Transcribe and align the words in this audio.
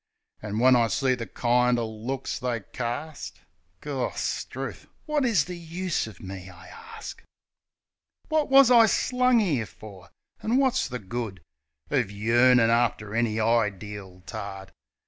An' 0.41 0.57
when 0.57 0.75
I 0.75 0.87
see 0.87 1.13
the 1.13 1.27
kind 1.27 1.77
er 1.77 1.83
looks 1.83 2.39
they 2.39 2.61
carst... 2.61 3.41
Gorstrooth! 3.81 4.87
Wot 5.05 5.23
is 5.23 5.45
the 5.45 5.55
use 5.55 6.07
o' 6.07 6.15
me, 6.19 6.49
I 6.49 6.71
arst? 6.95 7.21
Wot 8.27 8.49
wus 8.49 8.71
I 8.71 8.87
slung 8.87 9.39
'ere 9.43 9.67
for? 9.67 10.09
An' 10.41 10.57
wot's 10.57 10.87
the 10.87 10.97
good 10.97 11.43
Of 11.91 12.09
yearnin' 12.09 12.71
after 12.71 13.13
any 13.13 13.35
ideel 13.35 14.25
tart? 14.25 14.71